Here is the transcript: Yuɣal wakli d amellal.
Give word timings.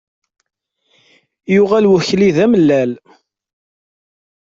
Yuɣal 1.53 1.85
wakli 1.91 2.29
d 2.35 2.37
amellal. 2.45 2.91